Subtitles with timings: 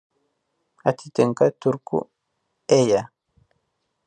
[0.91, 2.01] Atitinka tiurkų
[2.79, 3.07] "Eje".